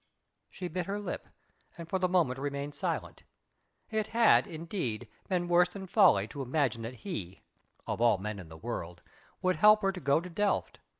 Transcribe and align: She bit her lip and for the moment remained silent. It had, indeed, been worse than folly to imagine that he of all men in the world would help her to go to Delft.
She 0.49 0.67
bit 0.67 0.87
her 0.87 0.99
lip 0.99 1.27
and 1.77 1.87
for 1.87 1.99
the 1.99 2.09
moment 2.09 2.39
remained 2.39 2.73
silent. 2.73 3.21
It 3.91 4.07
had, 4.07 4.47
indeed, 4.47 5.07
been 5.29 5.47
worse 5.47 5.69
than 5.69 5.85
folly 5.85 6.27
to 6.29 6.41
imagine 6.41 6.81
that 6.81 6.95
he 7.05 7.43
of 7.85 8.01
all 8.01 8.17
men 8.17 8.39
in 8.39 8.49
the 8.49 8.57
world 8.57 9.03
would 9.43 9.57
help 9.57 9.83
her 9.83 9.91
to 9.91 9.99
go 9.99 10.19
to 10.19 10.27
Delft. 10.27 10.79